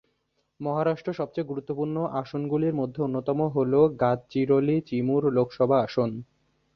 [0.59, 6.09] মহারাষ্ট্র সবচেয়ে গুরুত্বপূর্ণ আসনগুলির মধ্যে অন্যতম হল গাদচিরোলি-চিমুর লোকসভা আসন।